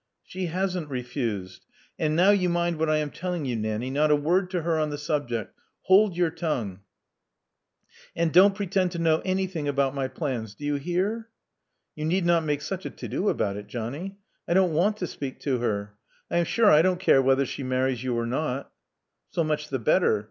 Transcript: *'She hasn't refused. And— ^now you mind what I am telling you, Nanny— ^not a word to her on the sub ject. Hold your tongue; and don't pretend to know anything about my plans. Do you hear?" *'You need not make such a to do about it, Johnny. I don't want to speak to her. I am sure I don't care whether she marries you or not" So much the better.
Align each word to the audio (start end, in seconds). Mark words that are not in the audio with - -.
*'She 0.23 0.47
hasn't 0.47 0.89
refused. 0.89 1.63
And— 1.99 2.17
^now 2.17 2.35
you 2.35 2.49
mind 2.49 2.79
what 2.79 2.89
I 2.89 2.97
am 2.97 3.11
telling 3.11 3.45
you, 3.45 3.55
Nanny— 3.55 3.91
^not 3.91 4.09
a 4.09 4.15
word 4.15 4.49
to 4.49 4.63
her 4.63 4.79
on 4.79 4.89
the 4.89 4.97
sub 4.97 5.29
ject. 5.29 5.53
Hold 5.83 6.17
your 6.17 6.31
tongue; 6.31 6.79
and 8.15 8.33
don't 8.33 8.55
pretend 8.55 8.93
to 8.93 8.97
know 8.97 9.21
anything 9.23 9.67
about 9.67 9.93
my 9.93 10.07
plans. 10.07 10.55
Do 10.55 10.65
you 10.65 10.77
hear?" 10.77 11.29
*'You 11.93 12.05
need 12.05 12.25
not 12.25 12.43
make 12.43 12.63
such 12.63 12.83
a 12.87 12.89
to 12.89 13.07
do 13.07 13.29
about 13.29 13.57
it, 13.57 13.67
Johnny. 13.67 14.17
I 14.47 14.55
don't 14.55 14.73
want 14.73 14.97
to 14.97 15.05
speak 15.05 15.37
to 15.41 15.59
her. 15.59 15.93
I 16.31 16.37
am 16.39 16.45
sure 16.45 16.71
I 16.71 16.81
don't 16.81 16.99
care 16.99 17.21
whether 17.21 17.45
she 17.45 17.61
marries 17.61 18.03
you 18.03 18.17
or 18.17 18.25
not" 18.25 18.71
So 19.29 19.43
much 19.43 19.69
the 19.69 19.77
better. 19.77 20.19